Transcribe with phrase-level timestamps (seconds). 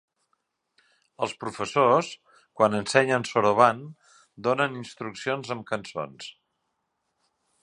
[1.25, 2.09] Els professors,
[2.61, 3.85] quan ensenyen soroban,
[4.49, 6.33] donen instruccions amb cançons.